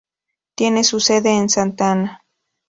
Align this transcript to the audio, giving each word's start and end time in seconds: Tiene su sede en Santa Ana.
Tiene 0.55 0.83
su 0.83 0.99
sede 0.99 1.37
en 1.37 1.47
Santa 1.47 1.91
Ana. 1.91 2.23